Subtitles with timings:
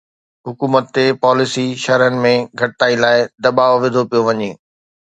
[0.47, 4.51] حڪومت تي پاليسي شرحن ۾ گهٽتائي لاءِ دٻاءُ وڌو پيو وڃي